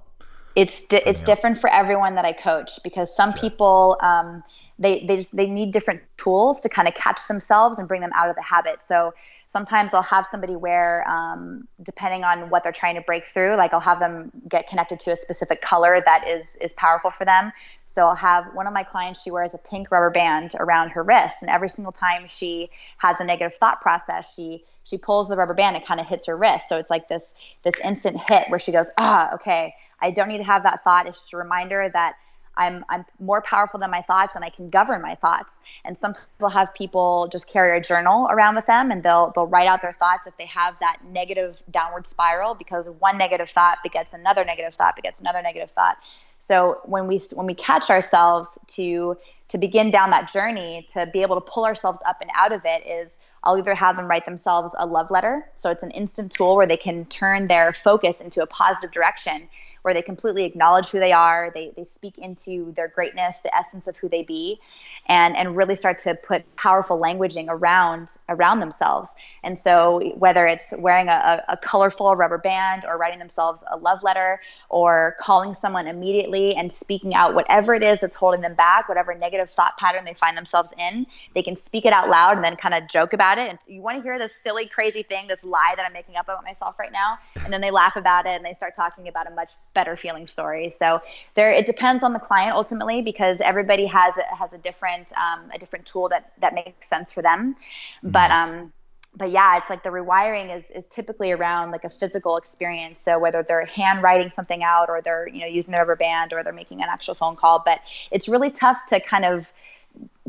[0.55, 4.43] It's di- it's different for everyone that I coach because some people um,
[4.79, 8.11] they they just they need different tools to kind of catch themselves and bring them
[8.15, 8.83] out of the habit.
[8.83, 9.15] So
[9.47, 13.73] sometimes I'll have somebody wear, um, depending on what they're trying to break through, like
[13.73, 17.53] I'll have them get connected to a specific color that is is powerful for them.
[17.87, 21.03] So I'll have one of my clients, she wears a pink rubber band around her
[21.03, 25.37] wrist, and every single time she has a negative thought process, she she pulls the
[25.37, 26.69] rubber band, it kind of hits her wrist.
[26.69, 30.39] So it's like this this instant hit where she goes, ah, okay, I don't need
[30.39, 31.07] to have that thought.
[31.07, 32.17] It's just a reminder that
[32.57, 35.61] I'm I'm more powerful than my thoughts and I can govern my thoughts.
[35.85, 39.47] And sometimes I'll have people just carry a journal around with them and they'll they'll
[39.47, 43.79] write out their thoughts if they have that negative downward spiral because one negative thought
[43.83, 45.97] begets another negative thought begets another negative thought.
[46.39, 49.17] So when we when we catch ourselves to
[49.49, 52.63] to begin down that journey to be able to pull ourselves up and out of
[52.65, 55.49] it is I'll either have them write themselves a love letter.
[55.57, 59.49] So it's an instant tool where they can turn their focus into a positive direction,
[59.83, 63.89] where they completely acknowledge who they are, they, they speak into their greatness, the essence
[63.89, 64.61] of who they be,
[65.07, 69.11] and, and really start to put powerful languaging around around themselves.
[69.43, 74.03] And so whether it's wearing a, a colorful rubber band or writing themselves a love
[74.03, 78.89] letter or calling someone immediately and speaking out whatever it is that's holding them back,
[78.89, 82.45] whatever negative thought pattern they find themselves in, they can speak it out loud and
[82.45, 83.51] then kind of joke about it.
[83.51, 86.27] And you want to hear this silly, crazy thing, this lie that I'm making up
[86.27, 87.19] about myself right now.
[87.45, 90.27] And then they laugh about it and they start talking about a much better feeling
[90.27, 90.71] story.
[90.71, 91.01] So
[91.35, 95.51] there, it depends on the client ultimately because everybody has a, has a different um,
[95.55, 97.55] a different tool that that makes sense for them.
[97.55, 98.11] Mm-hmm.
[98.11, 98.73] But um,
[99.15, 102.99] but yeah, it's like the rewiring is is typically around like a physical experience.
[102.99, 106.43] So whether they're handwriting something out or they're you know using the rubber band or
[106.43, 109.53] they're making an actual phone call, but it's really tough to kind of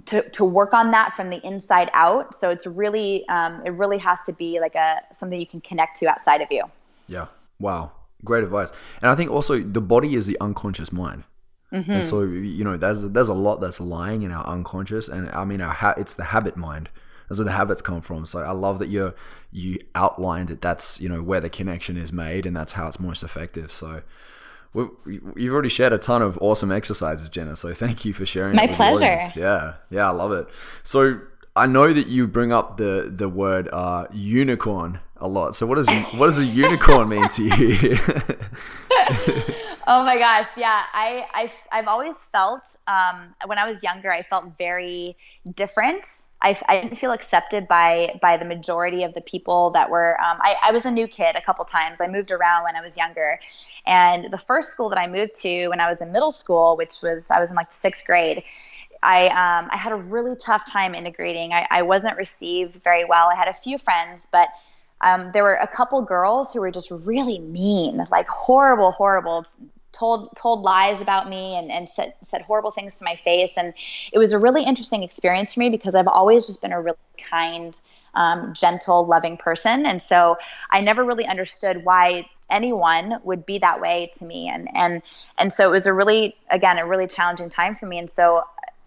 [0.06, 2.34] to, to work on that from the inside out.
[2.34, 5.97] So it's really um, it really has to be like a something you can connect
[5.99, 6.63] to outside of you.
[7.08, 7.28] Yeah.
[7.60, 7.91] Wow.
[8.26, 8.71] Great advice.
[9.02, 11.23] And I think also the body is the unconscious mind.
[11.71, 11.91] Mm-hmm.
[11.91, 15.43] And so you know there's there's a lot that's lying in our unconscious, and I
[15.43, 16.89] mean our ha- it's the habit mind.
[17.28, 18.28] That's where the habits come from.
[18.28, 19.13] So I love that you
[19.52, 22.99] you outlined that that's you know where the connection is made, and that's how it's
[22.99, 23.71] most effective.
[23.71, 24.04] So
[24.76, 27.56] you've already shared a ton of awesome exercises, Jenna.
[27.56, 28.56] So thank you for sharing.
[28.56, 29.20] My pleasure.
[29.36, 30.48] Yeah, yeah, I love it.
[30.84, 31.20] So
[31.56, 35.56] I know that you bring up the the word uh, unicorn a lot.
[35.56, 37.98] So what does what does a unicorn mean to you?
[39.88, 40.84] oh my gosh, yeah.
[40.93, 45.15] I I've, I've always felt um, when I was younger, I felt very
[45.56, 46.06] different.
[46.41, 50.19] I, I didn't feel accepted by by the majority of the people that were.
[50.22, 52.02] Um, I, I was a new kid a couple times.
[52.02, 53.39] I moved around when I was younger,
[53.86, 57.02] and the first school that I moved to when I was in middle school, which
[57.02, 58.43] was I was in like the sixth grade.
[59.02, 61.54] I um, I had a really tough time integrating.
[61.54, 63.30] I, I wasn't received very well.
[63.30, 64.50] I had a few friends, but
[65.04, 69.46] um, there were a couple girls who were just really mean, like horrible, horrible,
[69.92, 73.54] told told lies about me and, and said said horrible things to my face.
[73.58, 73.74] And
[74.12, 76.98] it was a really interesting experience for me because I've always just been a really
[77.18, 77.78] kind,
[78.16, 79.86] um, gentle, loving person.
[79.86, 80.38] And so
[80.72, 85.02] I never really understood why anyone would be that way to me and and
[85.39, 88.44] and so it was a really again a really challenging time for me and so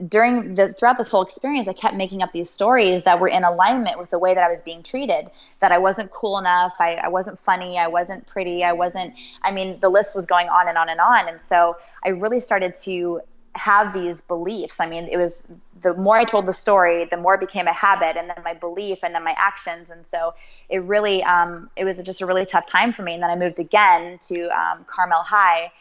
[0.08, 3.44] during the throughout this whole experience, I kept making up these stories that were in
[3.44, 5.30] alignment with the way that I was being treated.
[5.60, 9.14] That I wasn't cool enough, I, I wasn't funny, I wasn't pretty, I wasn't.
[9.40, 11.28] I mean, the list was going on and on and on.
[11.28, 13.22] And so I really started to
[13.54, 14.80] have these beliefs.
[14.80, 15.42] I mean, it was
[15.80, 18.52] the more I told the story, the more it became a habit, and then my
[18.52, 19.88] belief, and then my actions.
[19.88, 20.34] And so
[20.68, 23.14] it really, um, it was just a really tough time for me.
[23.14, 25.72] And then I moved again to um, Carmel High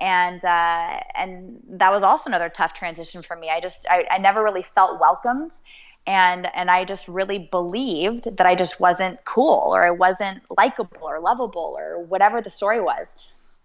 [0.00, 3.50] and uh, and that was also another tough transition for me.
[3.50, 5.52] I just I, I never really felt welcomed,
[6.06, 11.02] and and I just really believed that I just wasn't cool or I wasn't likable
[11.02, 13.06] or lovable or whatever the story was.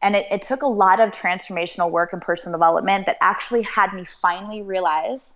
[0.02, 3.94] And it, it took a lot of transformational work and personal development that actually had
[3.94, 5.36] me finally realize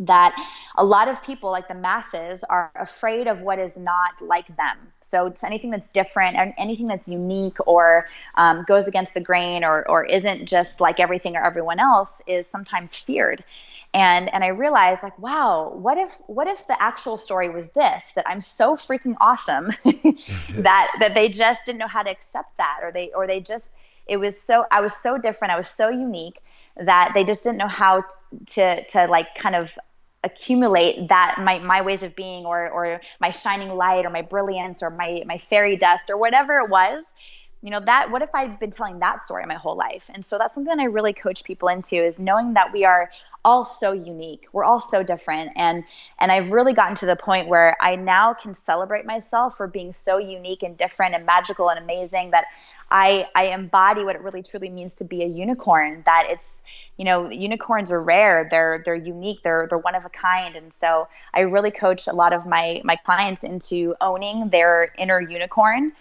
[0.00, 0.36] that
[0.76, 4.76] a lot of people, like the masses, are afraid of what is not like them.
[5.00, 9.62] So it's anything that's different and anything that's unique or um, goes against the grain
[9.64, 13.44] or, or isn't just like everything or everyone else is sometimes feared.
[13.92, 18.12] And, and I realized like, wow, what if what if the actual story was this
[18.14, 22.80] that I'm so freaking awesome that that they just didn't know how to accept that
[22.82, 23.72] or they or they just
[24.08, 26.40] it was so I was so different I was so unique
[26.76, 28.04] that they just didn't know how
[28.46, 29.78] to to like kind of
[30.24, 34.82] accumulate that my my ways of being or or my shining light or my brilliance
[34.82, 37.14] or my my fairy dust or whatever it was.
[37.62, 40.04] You know that what if i'd been telling that story my whole life?
[40.08, 43.10] And so that's something i really coach people into is knowing that we are
[43.44, 44.46] all so unique.
[44.52, 45.52] We're all so different.
[45.56, 45.84] And
[46.18, 49.92] and i've really gotten to the point where i now can celebrate myself for being
[49.92, 52.46] so unique and different and magical and amazing that
[52.90, 56.64] i i embody what it really truly means to be a unicorn that it's
[56.96, 58.46] you know unicorns are rare.
[58.50, 59.42] They're they're unique.
[59.42, 60.56] They're they're one of a kind.
[60.56, 65.20] And so i really coach a lot of my my clients into owning their inner
[65.20, 65.92] unicorn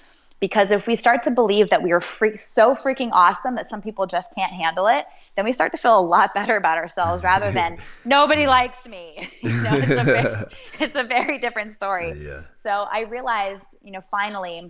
[0.43, 3.82] because if we start to believe that we are freak, so freaking awesome that some
[3.82, 5.06] people just can't handle it,
[5.38, 9.32] then we start to feel a lot better about ourselves rather than nobody likes me.
[9.41, 10.45] you know, it's, a very,
[10.82, 12.12] it's a very different story.
[12.19, 12.41] Yeah.
[12.51, 14.69] So I realized, you know, finally,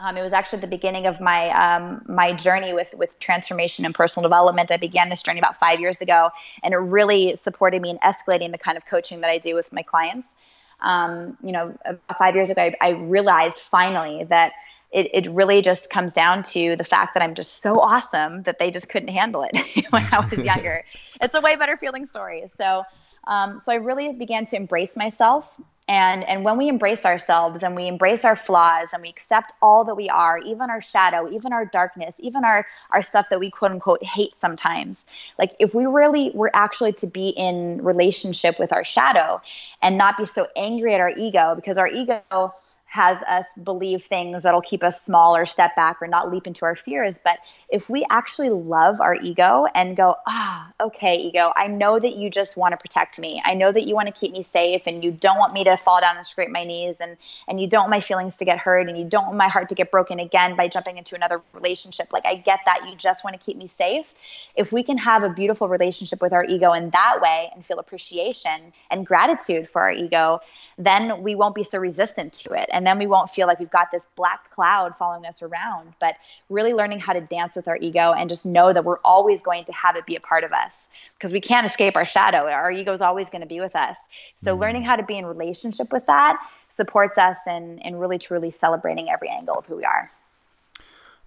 [0.00, 3.94] um, it was actually the beginning of my um, my journey with with transformation and
[3.94, 4.72] personal development.
[4.72, 6.30] I began this journey about five years ago,
[6.64, 9.72] and it really supported me in escalating the kind of coaching that I do with
[9.72, 10.34] my clients.
[10.80, 11.78] Um, you know,
[12.18, 14.54] five years ago, I, I realized finally that
[14.94, 18.60] it, it really just comes down to the fact that I'm just so awesome that
[18.60, 20.84] they just couldn't handle it when I was younger.
[21.20, 22.44] it's a way better feeling story.
[22.56, 22.84] So,
[23.26, 25.52] um, so I really began to embrace myself.
[25.86, 29.84] And, and when we embrace ourselves and we embrace our flaws and we accept all
[29.84, 33.50] that we are, even our shadow, even our darkness, even our, our stuff that we
[33.50, 35.04] quote unquote hate sometimes,
[35.38, 39.42] like if we really were actually to be in relationship with our shadow
[39.82, 42.54] and not be so angry at our ego, because our ego
[42.94, 46.64] has us believe things that'll keep us small or step back or not leap into
[46.64, 47.18] our fears.
[47.18, 51.98] But if we actually love our ego and go, ah, oh, okay, ego, I know
[51.98, 53.42] that you just want to protect me.
[53.44, 55.76] I know that you want to keep me safe and you don't want me to
[55.76, 57.16] fall down and scrape my knees and
[57.48, 59.70] and you don't want my feelings to get hurt and you don't want my heart
[59.70, 62.12] to get broken again by jumping into another relationship.
[62.12, 64.06] Like I get that you just want to keep me safe.
[64.54, 67.80] If we can have a beautiful relationship with our ego in that way and feel
[67.80, 70.38] appreciation and gratitude for our ego,
[70.78, 72.68] then we won't be so resistant to it.
[72.72, 75.94] And then we won't feel like we've got this black cloud following us around.
[76.00, 76.16] But
[76.48, 79.64] really learning how to dance with our ego and just know that we're always going
[79.64, 82.46] to have it be a part of us because we can't escape our shadow.
[82.48, 83.96] Our ego is always going to be with us.
[84.36, 84.60] So mm-hmm.
[84.60, 89.08] learning how to be in relationship with that supports us in, in really truly celebrating
[89.10, 90.10] every angle of who we are.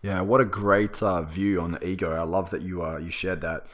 [0.01, 2.15] Yeah, what a great uh, view on the ego.
[2.15, 3.65] I love that you uh, you shared that.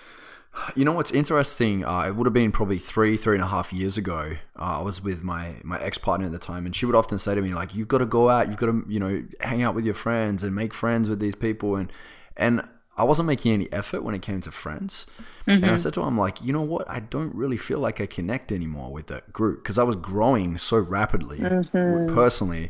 [0.76, 1.84] You know what's interesting?
[1.84, 4.36] Uh, it would have been probably three, three and a half years ago.
[4.58, 7.18] Uh, I was with my my ex partner at the time, and she would often
[7.18, 8.48] say to me like, "You've got to go out.
[8.48, 11.36] You've got to you know hang out with your friends and make friends with these
[11.36, 11.92] people." And
[12.38, 15.08] and I wasn't making any effort when it came to friends.
[15.42, 15.50] Mm-hmm.
[15.50, 15.78] And I mm-hmm.
[15.78, 16.88] said to him, like, you know what?
[16.88, 20.60] I don't really feel like I connect anymore with that group because I was growing
[20.60, 22.14] so rapidly mm-hmm.
[22.14, 22.70] personally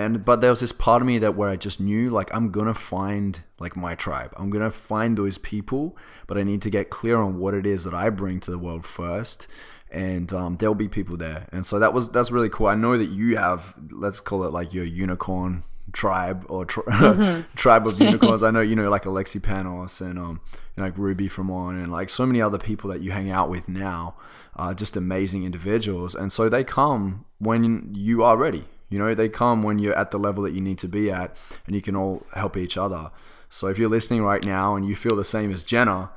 [0.00, 2.50] and but there was this part of me that where I just knew like I'm
[2.50, 4.32] gonna find like my tribe.
[4.36, 7.84] I'm gonna find those people, but I need to get clear on what it is
[7.84, 9.46] that I bring to the world first.
[9.92, 12.68] And um, there'll be people there, and so that was that's really cool.
[12.68, 17.56] I know that you have let's call it like your unicorn tribe or tri- mm-hmm.
[17.56, 18.44] tribe of unicorns.
[18.44, 20.40] I know you know like Alexi Panos and um
[20.80, 23.68] know, like Ruby Fremon and like so many other people that you hang out with
[23.68, 24.14] now,
[24.56, 26.14] are just amazing individuals.
[26.14, 28.64] And so they come when you are ready.
[28.90, 31.34] You know, they come when you're at the level that you need to be at
[31.66, 33.10] and you can all help each other.
[33.48, 36.10] So if you're listening right now and you feel the same as Jenna,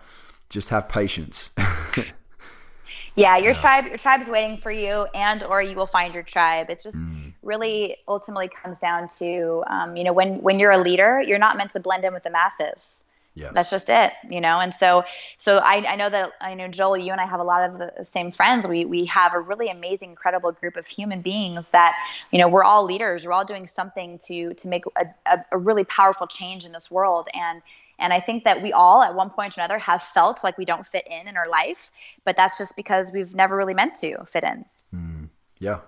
[0.50, 1.52] just have patience.
[3.16, 3.62] yeah, your yeah.
[3.62, 6.70] tribe your tribe's waiting for you and or you will find your tribe.
[6.70, 7.34] It just mm.
[7.44, 11.58] really ultimately comes down to um, you know, when when you're a leader, you're not
[11.58, 13.03] meant to blend in with the masses
[13.36, 13.50] Yeah.
[13.52, 14.60] That's just it, you know?
[14.60, 15.06] And so,
[15.40, 17.80] so I, I know that, I know Joel, you and I have a lot of
[17.80, 18.68] the same friends.
[18.68, 21.96] We, we have a really amazing, incredible group of human beings that,
[22.30, 23.26] you know, we're all leaders.
[23.26, 26.92] We're all doing something to, to make a, a, a really powerful change in this
[26.92, 27.28] world.
[27.34, 27.64] And,
[27.98, 30.66] and I think that we all at one point or another have felt like we
[30.66, 31.90] don't fit in in our life,
[32.26, 34.66] but that's just because we've never really meant to fit in.
[34.94, 35.80] Mm, yeah.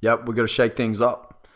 [0.00, 0.26] Yep.
[0.26, 1.46] We're going to shake things up.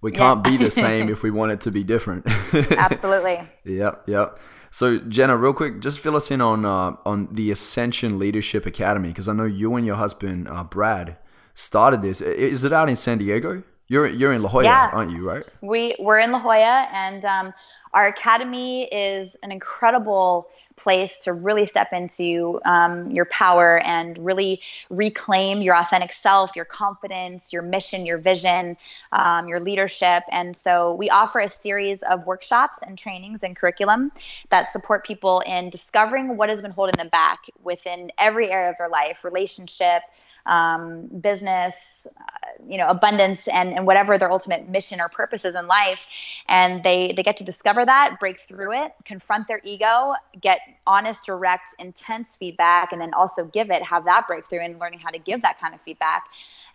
[0.00, 0.56] We can't yeah.
[0.56, 2.26] be the same if we want it to be different.
[2.52, 3.40] Absolutely.
[3.64, 4.04] Yep.
[4.06, 4.38] Yep.
[4.74, 9.10] So Jenna, real quick, just fill us in on uh, on the Ascension Leadership Academy
[9.10, 11.16] because I know you and your husband uh, Brad
[11.54, 12.20] started this.
[12.20, 13.62] Is it out in San Diego?
[13.86, 14.90] You're you're in La Jolla, yeah.
[14.92, 15.28] aren't you?
[15.28, 15.44] Right?
[15.60, 17.54] We we're in La Jolla, and um,
[17.92, 24.60] our academy is an incredible place to really step into um, your power and really
[24.90, 28.76] reclaim your authentic self, your confidence, your mission, your vision,
[29.12, 30.22] um, your leadership.
[30.30, 34.12] And so we offer a series of workshops and trainings and curriculum
[34.50, 38.76] that support people in discovering what has been holding them back within every area of
[38.78, 40.02] their life relationship,
[40.46, 42.22] um, business, uh,
[42.68, 46.00] you know, abundance, and, and whatever their ultimate mission or purpose is in life.
[46.48, 51.24] And they, they get to discover that, break through it, confront their ego, get honest,
[51.24, 55.18] direct, intense feedback, and then also give it, have that breakthrough and learning how to
[55.18, 56.24] give that kind of feedback.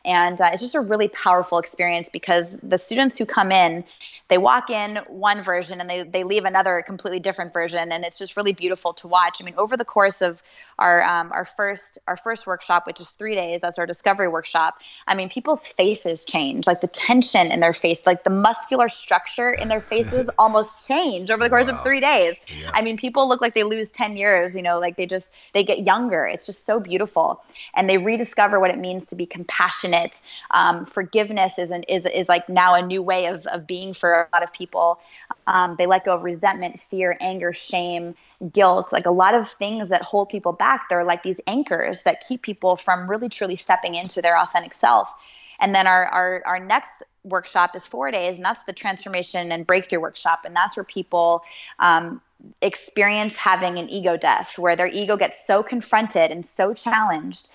[0.05, 3.83] And uh, it's just a really powerful experience because the students who come in,
[4.29, 7.91] they walk in one version and they, they leave another completely different version.
[7.91, 9.41] And it's just really beautiful to watch.
[9.41, 10.41] I mean, over the course of
[10.79, 14.79] our, um, our first, our first workshop, which is three days, that's our discovery workshop.
[15.05, 19.51] I mean, people's faces change, like the tension in their face, like the muscular structure
[19.51, 21.77] in their faces almost change over the course wow.
[21.77, 22.37] of three days.
[22.47, 22.71] Yeah.
[22.73, 25.63] I mean, people look like they lose 10 years, you know, like they just, they
[25.63, 26.25] get younger.
[26.25, 27.43] It's just so beautiful.
[27.75, 30.19] And they rediscover what it means to be compassionate.
[30.51, 34.13] Um, forgiveness is, an, is, is like now a new way of, of being for
[34.13, 34.99] a lot of people.
[35.45, 38.15] Um, they let go of resentment, fear, anger, shame,
[38.53, 40.68] guilt, like a lot of things that hold people back.
[40.89, 45.13] They're like these anchors that keep people from really truly stepping into their authentic self.
[45.59, 49.67] And then our, our, our next workshop is four days, and that's the transformation and
[49.67, 50.41] breakthrough workshop.
[50.45, 51.43] And that's where people
[51.79, 52.21] um,
[52.61, 57.49] experience having an ego death, where their ego gets so confronted and so challenged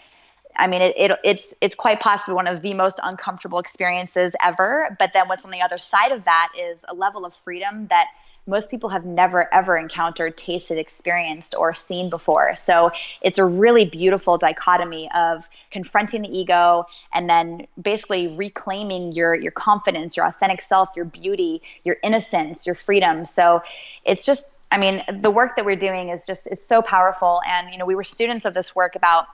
[0.57, 4.97] I mean, it, it, it's it's quite possibly one of the most uncomfortable experiences ever.
[4.99, 8.07] But then what's on the other side of that is a level of freedom that
[8.47, 12.55] most people have never ever encountered, tasted, experienced, or seen before.
[12.57, 12.91] So
[13.23, 19.53] it's a really beautiful dichotomy of confronting the ego and then basically reclaiming your your
[19.53, 23.27] confidence, your authentic self, your beauty, your innocence, your freedom.
[23.27, 23.63] So
[24.05, 27.41] it's just I mean, the work that we're doing is just it's so powerful.
[27.47, 29.27] And you know, we were students of this work about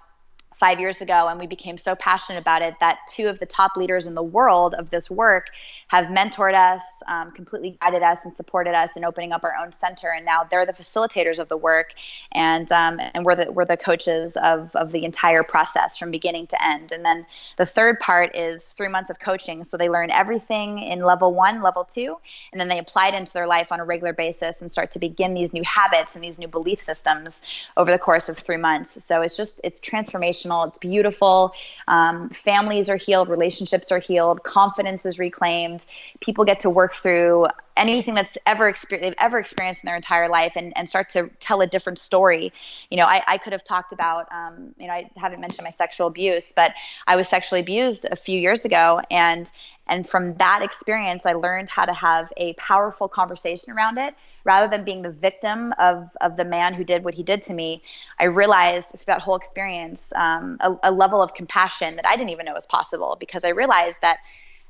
[0.54, 3.76] five years ago, and we became so passionate about it that two of the top
[3.76, 5.46] leaders in the world of this work
[5.91, 9.72] have mentored us, um, completely guided us, and supported us in opening up our own
[9.72, 10.09] center.
[10.14, 11.95] And now they're the facilitators of the work,
[12.30, 16.47] and um, and we're the we're the coaches of of the entire process from beginning
[16.47, 16.93] to end.
[16.93, 17.26] And then
[17.57, 21.61] the third part is three months of coaching, so they learn everything in level one,
[21.61, 22.16] level two,
[22.53, 25.01] and then they apply it into their life on a regular basis and start to
[25.01, 27.43] begin these new habits and these new belief systems
[27.76, 29.03] over the course of three months.
[29.05, 31.53] So it's just it's transformational it's beautiful.
[31.88, 35.80] Um, families are healed, relationships are healed, confidence is reclaimed.
[36.20, 40.28] People get to work through anything that's ever exper- they've ever experienced in their entire
[40.28, 42.53] life and, and start to tell a different story.
[42.91, 45.70] You know, I, I could have talked about, um, you know, I haven't mentioned my
[45.70, 46.74] sexual abuse, but
[47.07, 49.01] I was sexually abused a few years ago.
[49.11, 49.49] And
[49.91, 54.14] and from that experience, I learned how to have a powerful conversation around it
[54.45, 57.53] rather than being the victim of, of the man who did what he did to
[57.53, 57.83] me.
[58.18, 62.31] I realized through that whole experience um, a, a level of compassion that I didn't
[62.31, 64.18] even know was possible because I realized that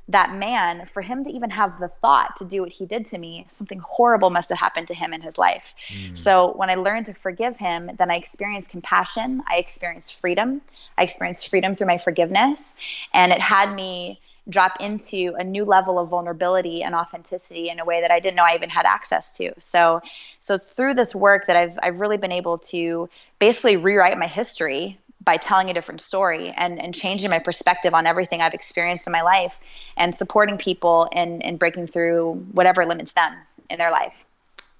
[0.07, 3.17] that man, for him to even have the thought to do what he did to
[3.17, 5.73] me, something horrible must have happened to him in his life.
[5.87, 6.17] Mm.
[6.17, 9.41] So when I learned to forgive him, then I experienced compassion.
[9.47, 10.61] I experienced freedom.
[10.97, 12.75] I experienced freedom through my forgiveness.
[13.13, 17.85] And it had me drop into a new level of vulnerability and authenticity in a
[17.85, 19.53] way that I didn't know I even had access to.
[19.59, 20.01] So
[20.39, 23.07] so it's through this work that I've I've really been able to
[23.39, 28.07] basically rewrite my history by telling a different story and, and changing my perspective on
[28.07, 29.59] everything I've experienced in my life
[29.97, 33.35] and supporting people and, and breaking through whatever limits them
[33.69, 34.25] in their life.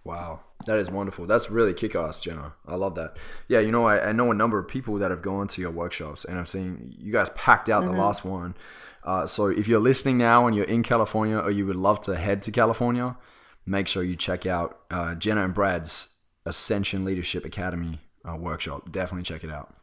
[0.04, 0.40] Wow.
[0.66, 1.26] That is wonderful.
[1.26, 2.54] That's really kick ass, Jenna.
[2.68, 3.18] I love that.
[3.48, 5.72] Yeah, you know, I, I, know a number of people that have gone to your
[5.72, 7.94] workshops and I've seen you guys packed out mm-hmm.
[7.94, 8.56] the last one.
[9.04, 12.16] Uh, so if you're listening now and you're in California or you would love to
[12.16, 13.18] head to California,
[13.66, 16.16] make sure you check out uh, Jenna and Brad's
[16.46, 18.92] Ascension Leadership Academy uh, workshop.
[18.92, 19.76] Definitely check it out.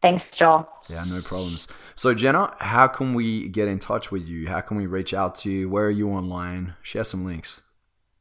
[0.00, 0.68] Thanks, Joel.
[0.88, 1.68] Yeah, no problems.
[1.96, 4.48] So, Jenna, how can we get in touch with you?
[4.48, 5.68] How can we reach out to you?
[5.68, 6.74] Where are you online?
[6.82, 7.60] Share some links.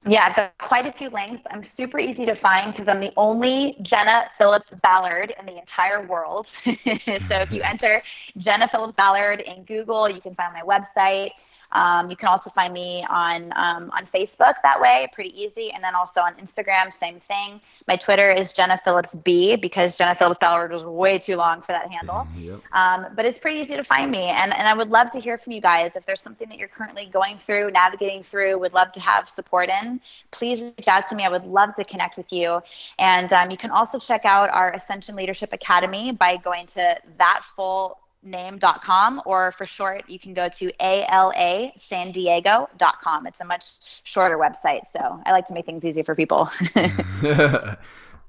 [0.05, 1.41] Yeah, I've got quite a few links.
[1.51, 6.07] I'm super easy to find because I'm the only Jenna Phillips Ballard in the entire
[6.07, 6.47] world.
[6.63, 8.01] so if you enter
[8.37, 11.31] Jenna Phillips Ballard in Google, you can find my website.
[11.71, 15.83] Um, you can also find me on um, on Facebook that way, pretty easy, and
[15.83, 17.59] then also on Instagram, same thing.
[17.87, 21.73] My Twitter is Jenna Phillips B because Jenna Phillips Ballard was way too long for
[21.73, 22.27] that handle.
[22.37, 22.61] Yep.
[22.73, 25.37] Um, but it's pretty easy to find me, and and I would love to hear
[25.37, 28.57] from you guys if there's something that you're currently going through, navigating through.
[28.59, 29.99] Would love to have support in.
[30.31, 31.23] Please reach out to me.
[31.23, 32.61] I would love to connect with you,
[32.99, 37.41] and um, you can also check out our Ascension Leadership Academy by going to that
[37.55, 43.63] full name.com or for short you can go to alasandiego.com it's a much
[44.03, 46.49] shorter website so i like to make things easy for people.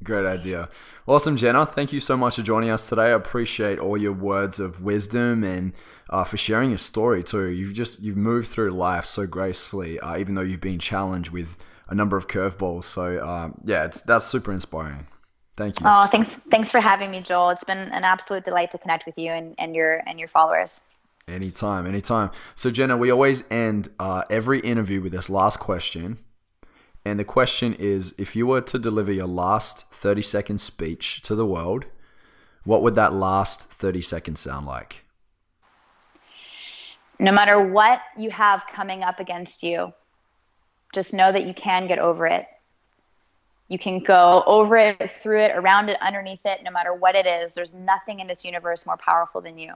[0.05, 0.69] Great idea.
[1.09, 1.67] Awesome jenna.
[1.67, 3.07] Thank you so much for joining us today.
[3.07, 5.73] I appreciate all your words of wisdom and
[6.09, 7.47] uh, for sharing your story too.
[7.47, 11.57] You've just you've moved through life so gracefully uh, even though you've been challenged with
[11.89, 12.85] a number of curveballs.
[12.85, 15.09] So um, yeah it's that's super inspiring
[15.59, 15.87] Thank you.
[15.89, 16.37] Oh, thanks.
[16.51, 17.51] Thanks for having me, Joel.
[17.51, 20.83] It's been an absolute delight to connect with you and, and your and your followers.
[21.27, 22.31] Anytime, anytime.
[22.55, 26.19] So Jenna, we always end uh, every interview with this last question.
[27.05, 31.35] And the question is if you were to deliver your last 30 second speech to
[31.35, 31.87] the world,
[32.63, 35.05] what would that last 30 seconds sound like?
[37.19, 39.93] No matter what you have coming up against you,
[40.95, 42.47] just know that you can get over it.
[43.69, 47.27] You can go over it, through it, around it, underneath it, no matter what it
[47.27, 47.53] is.
[47.53, 49.75] There's nothing in this universe more powerful than you.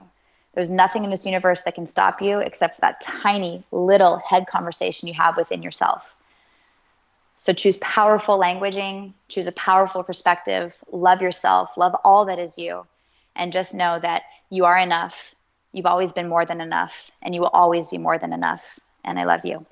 [0.55, 5.07] There's nothing in this universe that can stop you except that tiny little head conversation
[5.07, 6.13] you have within yourself.
[7.37, 12.85] So choose powerful languaging, choose a powerful perspective, love yourself, love all that is you,
[13.35, 15.15] and just know that you are enough.
[15.71, 18.79] You've always been more than enough, and you will always be more than enough.
[19.03, 19.65] And I love you.